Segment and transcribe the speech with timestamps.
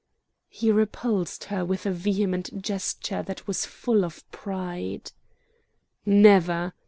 [0.49, 5.11] He repulsed her with a vehement gesture that was full of pride.
[6.07, 6.73] "Never!